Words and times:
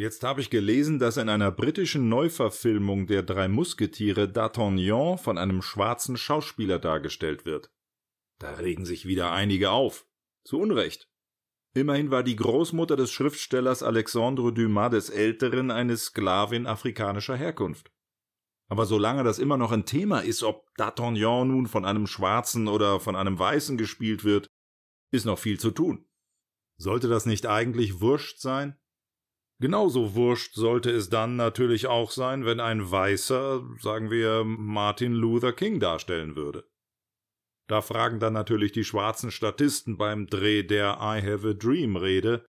Jetzt 0.00 0.24
habe 0.24 0.40
ich 0.40 0.48
gelesen, 0.48 0.98
dass 0.98 1.18
in 1.18 1.28
einer 1.28 1.52
britischen 1.52 2.08
Neuverfilmung 2.08 3.06
der 3.06 3.22
drei 3.22 3.48
Musketiere 3.48 4.22
D'Artagnan 4.22 5.18
von 5.18 5.36
einem 5.36 5.60
schwarzen 5.60 6.16
Schauspieler 6.16 6.78
dargestellt 6.78 7.44
wird. 7.44 7.70
Da 8.38 8.54
regen 8.54 8.86
sich 8.86 9.04
wieder 9.04 9.30
einige 9.30 9.72
auf. 9.72 10.06
Zu 10.42 10.58
Unrecht. 10.58 11.10
Immerhin 11.74 12.10
war 12.10 12.22
die 12.22 12.34
Großmutter 12.34 12.96
des 12.96 13.12
Schriftstellers 13.12 13.82
Alexandre 13.82 14.54
Dumas 14.54 14.90
des 14.90 15.10
Älteren 15.10 15.70
eine 15.70 15.98
Sklavin 15.98 16.66
afrikanischer 16.66 17.36
Herkunft. 17.36 17.92
Aber 18.70 18.86
solange 18.86 19.22
das 19.22 19.38
immer 19.38 19.58
noch 19.58 19.70
ein 19.70 19.84
Thema 19.84 20.20
ist, 20.20 20.42
ob 20.42 20.66
D'Artagnan 20.78 21.44
nun 21.44 21.66
von 21.66 21.84
einem 21.84 22.06
Schwarzen 22.06 22.68
oder 22.68 23.00
von 23.00 23.16
einem 23.16 23.38
Weißen 23.38 23.76
gespielt 23.76 24.24
wird, 24.24 24.46
ist 25.12 25.26
noch 25.26 25.38
viel 25.38 25.60
zu 25.60 25.70
tun. 25.70 26.08
Sollte 26.78 27.08
das 27.08 27.26
nicht 27.26 27.44
eigentlich 27.44 28.00
wurscht 28.00 28.38
sein? 28.38 28.79
Genauso 29.60 30.14
wurscht 30.14 30.54
sollte 30.54 30.90
es 30.90 31.10
dann 31.10 31.36
natürlich 31.36 31.86
auch 31.86 32.10
sein, 32.10 32.46
wenn 32.46 32.60
ein 32.60 32.90
Weißer, 32.90 33.62
sagen 33.78 34.10
wir, 34.10 34.42
Martin 34.42 35.12
Luther 35.12 35.52
King 35.52 35.80
darstellen 35.80 36.34
würde. 36.34 36.64
Da 37.68 37.82
fragen 37.82 38.20
dann 38.20 38.32
natürlich 38.32 38.72
die 38.72 38.84
schwarzen 38.84 39.30
Statisten 39.30 39.98
beim 39.98 40.26
Dreh 40.26 40.62
der 40.62 40.98
I 41.02 41.20
Have 41.22 41.50
a 41.50 41.52
Dream 41.52 41.96
Rede, 41.96 42.46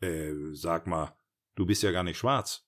äh, 0.00 0.32
sag 0.52 0.86
mal, 0.86 1.16
du 1.56 1.66
bist 1.66 1.82
ja 1.82 1.90
gar 1.90 2.04
nicht 2.04 2.18
schwarz. 2.18 2.64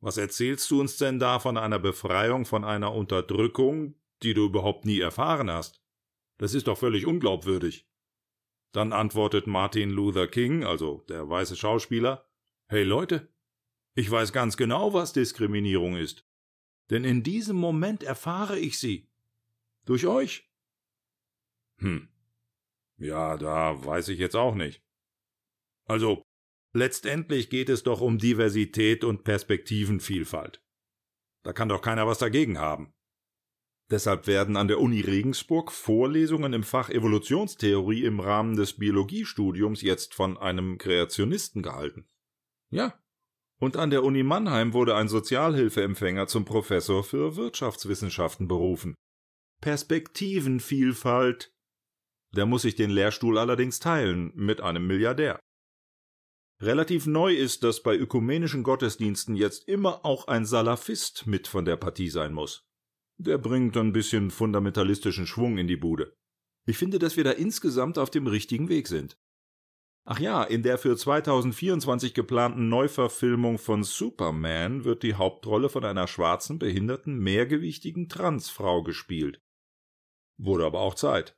Was 0.00 0.16
erzählst 0.16 0.68
du 0.72 0.80
uns 0.80 0.96
denn 0.96 1.20
da 1.20 1.38
von 1.38 1.56
einer 1.56 1.78
Befreiung, 1.78 2.44
von 2.44 2.64
einer 2.64 2.92
Unterdrückung, 2.92 3.94
die 4.24 4.34
du 4.34 4.46
überhaupt 4.46 4.84
nie 4.84 4.98
erfahren 4.98 5.50
hast? 5.50 5.80
Das 6.38 6.54
ist 6.54 6.66
doch 6.66 6.76
völlig 6.76 7.06
unglaubwürdig. 7.06 7.88
Dann 8.72 8.92
antwortet 8.92 9.46
Martin 9.46 9.90
Luther 9.90 10.26
King, 10.26 10.64
also 10.64 11.04
der 11.08 11.28
weiße 11.30 11.56
Schauspieler, 11.56 12.28
Hey 12.70 12.82
Leute, 12.82 13.32
ich 13.98 14.08
weiß 14.08 14.32
ganz 14.32 14.56
genau, 14.56 14.94
was 14.94 15.12
Diskriminierung 15.12 15.96
ist. 15.96 16.24
Denn 16.88 17.02
in 17.02 17.24
diesem 17.24 17.56
Moment 17.56 18.04
erfahre 18.04 18.56
ich 18.56 18.78
sie. 18.78 19.08
Durch 19.86 20.06
euch. 20.06 20.48
Hm. 21.78 22.08
Ja, 22.98 23.36
da 23.36 23.84
weiß 23.84 24.06
ich 24.10 24.20
jetzt 24.20 24.36
auch 24.36 24.54
nicht. 24.54 24.84
Also, 25.86 26.22
letztendlich 26.72 27.50
geht 27.50 27.68
es 27.68 27.82
doch 27.82 28.00
um 28.00 28.18
Diversität 28.18 29.02
und 29.02 29.24
Perspektivenvielfalt. 29.24 30.62
Da 31.42 31.52
kann 31.52 31.68
doch 31.68 31.82
keiner 31.82 32.06
was 32.06 32.18
dagegen 32.18 32.56
haben. 32.58 32.94
Deshalb 33.90 34.28
werden 34.28 34.56
an 34.56 34.68
der 34.68 34.78
Uni 34.78 35.00
Regensburg 35.00 35.72
Vorlesungen 35.72 36.52
im 36.52 36.62
Fach 36.62 36.88
Evolutionstheorie 36.88 38.04
im 38.04 38.20
Rahmen 38.20 38.54
des 38.54 38.74
Biologiestudiums 38.74 39.82
jetzt 39.82 40.14
von 40.14 40.38
einem 40.38 40.78
Kreationisten 40.78 41.62
gehalten. 41.64 42.06
Ja. 42.70 42.96
Und 43.60 43.76
an 43.76 43.90
der 43.90 44.04
Uni 44.04 44.22
Mannheim 44.22 44.72
wurde 44.72 44.94
ein 44.94 45.08
Sozialhilfeempfänger 45.08 46.28
zum 46.28 46.44
Professor 46.44 47.02
für 47.02 47.36
Wirtschaftswissenschaften 47.36 48.46
berufen. 48.46 48.94
Perspektivenvielfalt. 49.60 51.50
Der 52.36 52.46
muss 52.46 52.62
sich 52.62 52.76
den 52.76 52.90
Lehrstuhl 52.90 53.38
allerdings 53.38 53.80
teilen 53.80 54.32
mit 54.34 54.60
einem 54.60 54.86
Milliardär. 54.86 55.40
Relativ 56.60 57.06
neu 57.06 57.34
ist, 57.34 57.62
dass 57.62 57.82
bei 57.82 57.96
ökumenischen 57.96 58.62
Gottesdiensten 58.62 59.36
jetzt 59.36 59.68
immer 59.68 60.04
auch 60.04 60.26
ein 60.28 60.44
Salafist 60.44 61.26
mit 61.26 61.46
von 61.46 61.64
der 61.64 61.76
Partie 61.76 62.10
sein 62.10 62.32
muss. 62.32 62.64
Der 63.16 63.38
bringt 63.38 63.76
ein 63.76 63.92
bisschen 63.92 64.30
fundamentalistischen 64.30 65.26
Schwung 65.26 65.58
in 65.58 65.66
die 65.66 65.76
Bude. 65.76 66.14
Ich 66.66 66.76
finde, 66.76 66.98
dass 66.98 67.16
wir 67.16 67.24
da 67.24 67.30
insgesamt 67.30 67.98
auf 67.98 68.10
dem 68.10 68.26
richtigen 68.26 68.68
Weg 68.68 68.88
sind. 68.88 69.16
Ach 70.10 70.20
ja, 70.20 70.42
in 70.42 70.62
der 70.62 70.78
für 70.78 70.96
2024 70.96 72.14
geplanten 72.14 72.70
Neuverfilmung 72.70 73.58
von 73.58 73.84
Superman 73.84 74.84
wird 74.84 75.02
die 75.02 75.16
Hauptrolle 75.16 75.68
von 75.68 75.84
einer 75.84 76.06
schwarzen, 76.06 76.58
behinderten, 76.58 77.18
mehrgewichtigen 77.18 78.08
Transfrau 78.08 78.82
gespielt. 78.82 79.42
Wurde 80.38 80.64
aber 80.64 80.80
auch 80.80 80.94
Zeit. 80.94 81.36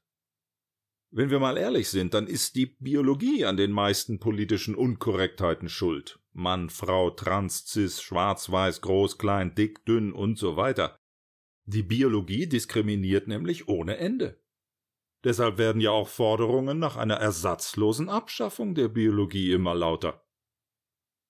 Wenn 1.12 1.30
wir 1.30 1.40
mal 1.40 1.56
ehrlich 1.56 1.88
sind, 1.88 2.14
dann 2.14 2.28
ist 2.28 2.54
die 2.54 2.66
Biologie 2.66 3.44
an 3.44 3.56
den 3.56 3.72
meisten 3.72 4.20
politischen 4.20 4.76
Unkorrektheiten 4.76 5.68
schuld. 5.68 6.20
Mann, 6.32 6.70
Frau, 6.70 7.10
Trans, 7.10 7.66
Cis, 7.66 8.00
Schwarz, 8.00 8.52
Weiß, 8.52 8.82
Groß, 8.82 9.18
Klein, 9.18 9.56
Dick, 9.56 9.84
Dünn 9.84 10.12
und 10.12 10.38
so 10.38 10.56
weiter. 10.56 10.96
Die 11.64 11.82
Biologie 11.82 12.46
diskriminiert 12.46 13.26
nämlich 13.26 13.66
ohne 13.66 13.96
Ende. 13.96 14.39
Deshalb 15.24 15.58
werden 15.58 15.80
ja 15.80 15.90
auch 15.90 16.08
Forderungen 16.08 16.78
nach 16.78 16.96
einer 16.96 17.16
ersatzlosen 17.16 18.08
Abschaffung 18.08 18.74
der 18.74 18.88
Biologie 18.88 19.52
immer 19.52 19.74
lauter. 19.74 20.24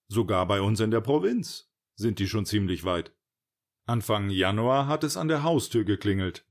Sogar 0.09 0.47
bei 0.47 0.61
uns 0.61 0.81
in 0.81 0.91
der 0.91 1.01
Provinz 1.01 1.73
sind 1.97 2.19
die 2.19 2.29
schon 2.29 2.47
ziemlich 2.47 2.85
weit. 2.85 3.13
Anfang 3.87 4.31
Januar 4.31 4.87
hat 4.87 5.03
es 5.03 5.17
an 5.17 5.29
der 5.29 5.43
Haustür 5.43 5.85
geklingelt. 5.85 6.47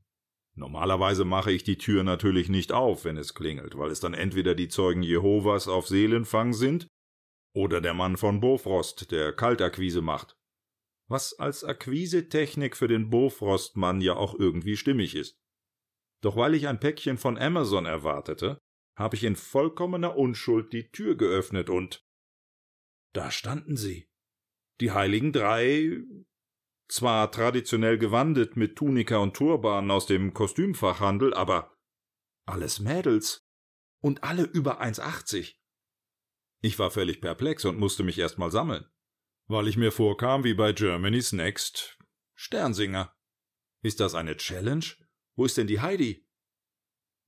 Normalerweise 0.56 1.24
mache 1.24 1.52
ich 1.52 1.64
die 1.64 1.78
Tür 1.78 2.04
natürlich 2.04 2.50
nicht 2.50 2.74
auf, 2.74 3.06
wenn 3.06 3.16
es 3.16 3.34
klingelt, 3.34 3.78
weil 3.78 3.92
es 3.92 4.02
dann 4.02 4.14
entweder 4.14 4.56
die 4.56 4.68
Zeugen 4.68 5.04
Jehovas 5.04 5.70
auf 5.70 5.88
Seelenfang 5.88 6.54
sind 6.54 6.88
oder 7.56 7.80
der 7.80 7.94
Mann 7.94 8.18
von 8.18 8.42
Bofrost, 8.42 9.12
der 9.12 9.32
Kaltakquise 9.32 10.02
macht 10.02 10.40
was 11.10 11.38
als 11.40 11.64
Akquisetechnik 11.64 12.78
für 12.78 12.88
den 12.88 13.10
Bofrostmann 13.10 14.00
ja 14.00 14.16
auch 14.16 14.38
irgendwie 14.38 14.78
stimmig 14.78 15.16
ist. 15.16 15.39
Doch 16.22 16.35
weil 16.35 16.56
ich 16.56 16.68
ein 16.68 16.80
Päckchen 16.80 17.18
von 17.18 17.38
Amazon 17.38 17.85
erwartete, 17.85 18.59
habe 18.96 19.16
ich 19.16 19.24
in 19.24 19.35
vollkommener 19.35 20.18
Unschuld 20.18 20.74
die 20.74 20.91
Tür 20.91 21.16
geöffnet 21.16 21.69
und 21.69 22.03
da 23.13 23.31
standen 23.31 23.78
sie. 23.78 24.09
Die 24.81 24.91
heiligen 24.91 25.31
drei, 25.34 25.97
zwar 26.88 27.31
traditionell 27.31 27.97
gewandet 27.97 28.56
mit 28.58 28.75
Tunika 28.75 29.18
und 29.18 29.35
Turban 29.35 29.90
aus 29.91 30.06
dem 30.06 30.34
Kostümfachhandel, 30.34 31.34
aber 31.34 31.75
alles 32.46 32.79
Mädels 32.79 33.46
und 34.02 34.24
alle 34.24 34.44
über 34.44 34.81
1,80. 34.81 35.56
Ich 36.62 36.78
war 36.78 36.91
völlig 36.91 37.22
perplex 37.22 37.66
und 37.66 37.79
musste 37.79 38.03
mich 38.03 38.19
erst 38.19 38.38
mal 38.38 38.52
sammeln 38.52 38.90
weil 39.50 39.68
ich 39.68 39.78
mir 39.78 39.91
vorkam 39.91 40.44
wie 40.44 40.53
bei 40.53 40.72
Germany's 40.72 41.34
Next 41.34 41.97
Sternsinger. 42.35 43.13
Ist 43.81 44.00
das 44.00 44.13
eine 44.13 44.38
Challenge? 44.38 44.85
Wo 45.40 45.46
ist 45.46 45.58
denn 45.58 45.68
die 45.68 45.80
Heidi? 45.80 46.28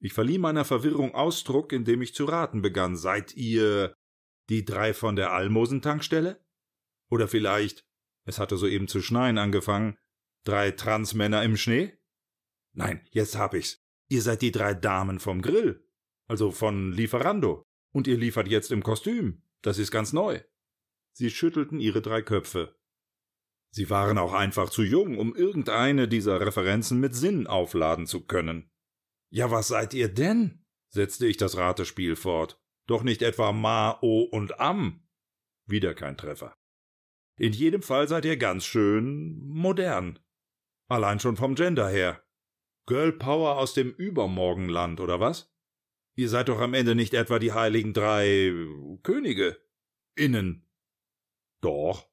Ich 0.01 0.11
verlieh 0.11 0.37
meiner 0.37 0.65
Verwirrung 0.65 1.15
Ausdruck, 1.15 1.71
indem 1.71 2.01
ich 2.01 2.13
zu 2.13 2.25
raten 2.25 2.61
begann. 2.61 2.97
Seid 2.97 3.37
ihr 3.37 3.95
die 4.49 4.65
drei 4.65 4.93
von 4.93 5.15
der 5.15 5.31
Almosentankstelle? 5.31 6.45
Oder 7.09 7.29
vielleicht, 7.29 7.85
es 8.25 8.37
hatte 8.37 8.57
soeben 8.57 8.89
zu 8.89 9.01
schneien 9.01 9.37
angefangen, 9.37 9.97
drei 10.43 10.71
Transmänner 10.71 11.41
im 11.43 11.55
Schnee? 11.55 11.97
Nein, 12.73 13.07
jetzt 13.11 13.37
hab 13.37 13.53
ich's. 13.53 13.81
Ihr 14.09 14.21
seid 14.21 14.41
die 14.41 14.51
drei 14.51 14.73
Damen 14.73 15.21
vom 15.21 15.41
Grill. 15.41 15.87
Also 16.27 16.51
von 16.51 16.91
Lieferando. 16.91 17.63
Und 17.93 18.07
ihr 18.07 18.17
liefert 18.17 18.49
jetzt 18.49 18.73
im 18.73 18.83
Kostüm. 18.83 19.41
Das 19.61 19.77
ist 19.77 19.89
ganz 19.89 20.11
neu. 20.11 20.41
Sie 21.13 21.29
schüttelten 21.29 21.79
ihre 21.79 22.01
drei 22.01 22.21
Köpfe. 22.21 22.75
Sie 23.73 23.89
waren 23.89 24.17
auch 24.17 24.33
einfach 24.33 24.69
zu 24.69 24.83
jung, 24.83 25.17
um 25.17 25.33
irgendeine 25.33 26.07
dieser 26.07 26.41
Referenzen 26.41 26.99
mit 26.99 27.15
Sinn 27.15 27.47
aufladen 27.47 28.05
zu 28.05 28.25
können. 28.25 28.69
Ja, 29.29 29.49
was 29.49 29.69
seid 29.69 29.93
ihr 29.93 30.09
denn? 30.09 30.65
setzte 30.89 31.25
ich 31.25 31.37
das 31.37 31.55
Ratespiel 31.55 32.17
fort. 32.17 32.61
Doch 32.85 33.03
nicht 33.03 33.21
etwa 33.21 33.53
Ma, 33.53 33.97
O 34.01 34.23
und 34.23 34.59
Am. 34.59 35.07
Wieder 35.65 35.93
kein 35.93 36.17
Treffer. 36.17 36.57
In 37.37 37.53
jedem 37.53 37.81
Fall 37.81 38.09
seid 38.09 38.25
ihr 38.25 38.35
ganz 38.35 38.65
schön 38.65 39.39
modern. 39.39 40.19
Allein 40.89 41.21
schon 41.21 41.37
vom 41.37 41.55
Gender 41.55 41.87
her. 41.87 42.21
Girl 42.87 43.13
Power 43.13 43.57
aus 43.57 43.73
dem 43.73 43.91
Übermorgenland, 43.91 44.99
oder 44.99 45.21
was? 45.21 45.55
Ihr 46.15 46.27
seid 46.27 46.49
doch 46.49 46.59
am 46.59 46.73
Ende 46.73 46.93
nicht 46.93 47.13
etwa 47.13 47.39
die 47.39 47.53
heiligen 47.53 47.93
drei 47.93 48.53
Könige. 49.03 49.57
Innen. 50.15 50.67
Doch, 51.61 52.10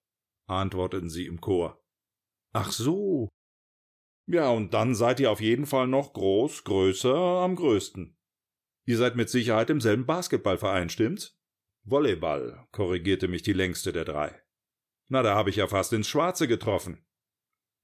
antworteten 0.48 1.10
sie 1.10 1.26
im 1.26 1.40
Chor. 1.40 1.80
Ach 2.52 2.72
so. 2.72 3.28
Ja, 4.26 4.50
und 4.50 4.74
dann 4.74 4.94
seid 4.94 5.20
ihr 5.20 5.30
auf 5.30 5.40
jeden 5.40 5.66
Fall 5.66 5.86
noch 5.86 6.12
groß, 6.12 6.64
größer, 6.64 7.14
am 7.14 7.56
größten. 7.56 8.18
Ihr 8.86 8.96
seid 8.96 9.16
mit 9.16 9.30
Sicherheit 9.30 9.70
im 9.70 9.80
selben 9.80 10.06
Basketballverein, 10.06 10.88
stimmt's? 10.88 11.38
Volleyball, 11.84 12.66
korrigierte 12.70 13.28
mich 13.28 13.42
die 13.42 13.52
längste 13.52 13.92
der 13.92 14.04
drei. 14.04 14.42
Na, 15.08 15.22
da 15.22 15.34
habe 15.34 15.50
ich 15.50 15.56
ja 15.56 15.66
fast 15.66 15.92
ins 15.92 16.08
Schwarze 16.08 16.48
getroffen. 16.48 17.06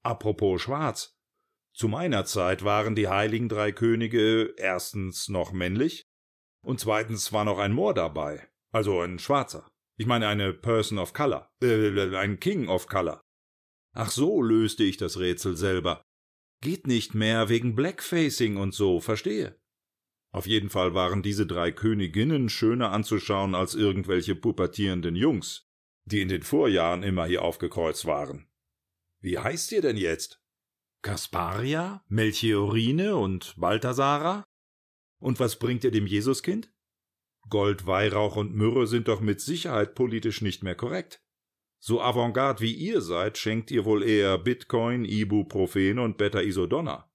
Apropos 0.03 0.61
Schwarz. 0.61 1.17
Zu 1.73 1.87
meiner 1.87 2.25
Zeit 2.25 2.63
waren 2.63 2.95
die 2.95 3.07
heiligen 3.07 3.49
drei 3.49 3.71
Könige 3.71 4.53
erstens 4.57 5.27
noch 5.27 5.51
männlich 5.51 6.03
und 6.63 6.79
zweitens 6.79 7.33
war 7.33 7.43
noch 7.43 7.57
ein 7.57 7.73
Moor 7.73 7.93
dabei, 7.93 8.47
also 8.71 9.01
ein 9.01 9.19
Schwarzer. 9.19 9.67
Ich 9.97 10.05
meine 10.05 10.27
eine 10.27 10.53
Person 10.53 10.97
of 10.97 11.13
Color, 11.13 11.49
äh, 11.61 12.15
ein 12.17 12.39
King 12.39 12.67
of 12.67 12.87
Color. 12.87 13.21
Ach 13.93 14.11
so, 14.11 14.41
löste 14.41 14.83
ich 14.83 14.97
das 14.97 15.19
Rätsel 15.19 15.55
selber. 15.55 16.03
Geht 16.61 16.87
nicht 16.87 17.13
mehr 17.13 17.47
wegen 17.47 17.75
Blackfacing 17.75 18.57
und 18.57 18.73
so, 18.73 18.99
verstehe. 18.99 19.57
Auf 20.33 20.47
jeden 20.47 20.69
Fall 20.69 20.93
waren 20.93 21.21
diese 21.21 21.47
drei 21.47 21.71
Königinnen 21.71 22.49
schöner 22.49 22.91
anzuschauen 22.91 23.55
als 23.55 23.73
irgendwelche 23.73 24.35
pubertierenden 24.35 25.15
Jungs. 25.15 25.65
die 26.05 26.21
in 26.21 26.27
den 26.27 26.43
Vorjahren 26.43 27.03
immer 27.03 27.25
hier 27.25 27.41
aufgekreuzt 27.41 28.05
waren. 28.05 28.47
Wie 29.21 29.39
heißt 29.39 29.71
ihr 29.71 29.81
denn 29.81 29.97
jetzt? 29.97 30.39
Kasparia, 31.01 32.03
Melchiorine 32.07 33.15
und 33.15 33.55
Balthasara? 33.57 34.43
Und 35.19 35.39
was 35.39 35.57
bringt 35.57 35.83
ihr 35.83 35.91
dem 35.91 36.07
Jesuskind? 36.07 36.71
Gold, 37.49 37.85
Weihrauch 37.85 38.35
und 38.35 38.55
Myrrhe 38.55 38.87
sind 38.87 39.07
doch 39.07 39.21
mit 39.21 39.41
Sicherheit 39.41 39.95
politisch 39.95 40.41
nicht 40.41 40.63
mehr 40.63 40.75
korrekt. 40.75 41.21
So 41.79 42.01
avantgarde 42.01 42.61
wie 42.61 42.73
ihr 42.73 43.01
seid, 43.01 43.37
schenkt 43.37 43.69
ihr 43.69 43.85
wohl 43.85 44.03
eher 44.03 44.37
Bitcoin, 44.39 45.05
Ibuprofen 45.05 45.99
und 45.99 46.17
Beta-Isodonna. 46.17 47.11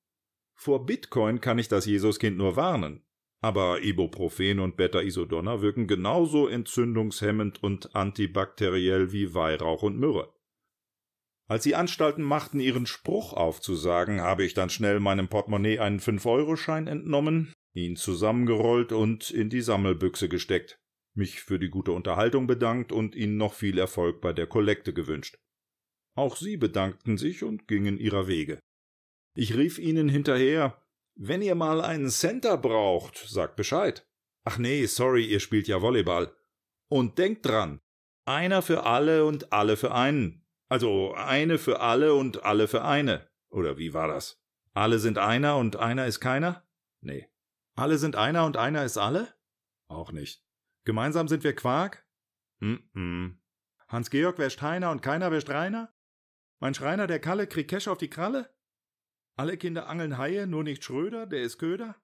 Vor 0.54 0.86
Bitcoin 0.86 1.40
kann 1.40 1.58
ich 1.58 1.68
das 1.68 1.86
Jesuskind 1.86 2.36
nur 2.36 2.54
warnen. 2.56 3.04
Aber 3.42 3.82
Ibuprofen 3.82 4.60
und 4.60 4.76
Beta-Isodonna 4.76 5.62
wirken 5.62 5.86
genauso 5.86 6.46
entzündungshemmend 6.46 7.62
und 7.62 7.96
antibakteriell 7.96 9.12
wie 9.12 9.34
Weihrauch 9.34 9.82
und 9.82 9.98
Myrrhe. 9.98 10.32
Als 11.48 11.64
sie 11.64 11.74
Anstalten 11.74 12.22
machten, 12.22 12.60
ihren 12.60 12.86
Spruch 12.86 13.32
aufzusagen, 13.32 14.20
habe 14.20 14.44
ich 14.44 14.54
dann 14.54 14.70
schnell 14.70 15.00
meinem 15.00 15.28
Portemonnaie 15.28 15.80
einen 15.80 15.98
Fünf-Euro-Schein 15.98 16.86
entnommen, 16.86 17.52
ihn 17.72 17.96
zusammengerollt 17.96 18.92
und 18.92 19.30
in 19.30 19.50
die 19.50 19.60
Sammelbüchse 19.60 20.28
gesteckt, 20.28 20.80
mich 21.14 21.40
für 21.40 21.58
die 21.58 21.68
gute 21.68 21.92
Unterhaltung 21.92 22.46
bedankt 22.46 22.92
und 22.92 23.14
ihnen 23.14 23.36
noch 23.36 23.54
viel 23.54 23.78
Erfolg 23.78 24.20
bei 24.20 24.32
der 24.32 24.46
Kollekte 24.46 24.92
gewünscht. 24.92 25.38
Auch 26.16 26.36
sie 26.36 26.56
bedankten 26.56 27.18
sich 27.18 27.44
und 27.44 27.68
gingen 27.68 27.98
ihrer 27.98 28.26
Wege. 28.26 28.58
Ich 29.34 29.56
rief 29.56 29.78
ihnen 29.78 30.08
hinterher, 30.08 30.82
wenn 31.14 31.42
ihr 31.42 31.54
mal 31.54 31.80
einen 31.80 32.10
Center 32.10 32.56
braucht, 32.56 33.18
sagt 33.18 33.56
Bescheid. 33.56 34.06
Ach 34.44 34.58
nee, 34.58 34.86
sorry, 34.86 35.24
ihr 35.24 35.40
spielt 35.40 35.68
ja 35.68 35.82
Volleyball. 35.82 36.34
Und 36.88 37.18
denkt 37.18 37.46
dran, 37.46 37.80
einer 38.24 38.62
für 38.62 38.84
alle 38.84 39.24
und 39.24 39.52
alle 39.52 39.76
für 39.76 39.94
einen. 39.94 40.44
Also 40.68 41.14
eine 41.14 41.58
für 41.58 41.80
alle 41.80 42.14
und 42.14 42.44
alle 42.44 42.68
für 42.68 42.84
eine. 42.84 43.28
Oder 43.50 43.78
wie 43.78 43.92
war 43.92 44.08
das? 44.08 44.40
Alle 44.72 44.98
sind 44.98 45.18
einer 45.18 45.56
und 45.56 45.76
einer 45.76 46.06
ist 46.06 46.20
keiner? 46.20 46.64
Nee. 47.00 47.28
Alle 47.80 47.96
sind 47.96 48.14
einer 48.14 48.44
und 48.44 48.58
einer 48.58 48.84
ist 48.84 48.98
alle? 48.98 49.34
Auch 49.88 50.12
nicht. 50.12 50.44
Gemeinsam 50.84 51.28
sind 51.28 51.44
wir 51.44 51.56
Quark? 51.56 52.06
Mm, 52.58 52.74
-mm. 52.92 53.38
Hans-Georg 53.88 54.36
wäscht 54.36 54.60
Heiner 54.60 54.90
und 54.90 55.00
keiner 55.00 55.30
wäscht 55.32 55.48
Rainer? 55.48 55.90
Mein 56.58 56.74
Schreiner, 56.74 57.06
der 57.06 57.20
Kalle, 57.20 57.46
kriegt 57.46 57.70
Cash 57.70 57.88
auf 57.88 57.96
die 57.96 58.10
Kralle? 58.10 58.54
Alle 59.34 59.56
Kinder 59.56 59.88
angeln 59.88 60.18
Haie, 60.18 60.46
nur 60.46 60.62
nicht 60.62 60.84
Schröder, 60.84 61.26
der 61.26 61.40
ist 61.40 61.56
Köder? 61.56 61.96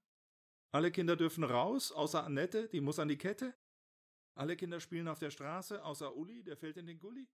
Alle 0.72 0.90
Kinder 0.90 1.14
dürfen 1.14 1.44
raus, 1.44 1.92
außer 1.92 2.24
Annette, 2.24 2.70
die 2.70 2.80
muss 2.80 2.98
an 2.98 3.08
die 3.08 3.18
Kette? 3.18 3.54
Alle 4.34 4.56
Kinder 4.56 4.80
spielen 4.80 5.08
auf 5.08 5.18
der 5.18 5.30
Straße, 5.30 5.84
außer 5.84 6.16
Uli, 6.16 6.42
der 6.42 6.56
fällt 6.56 6.78
in 6.78 6.86
den 6.86 6.98
Gully? 6.98 7.28